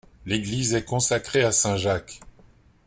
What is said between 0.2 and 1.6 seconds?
L'église est consacrée à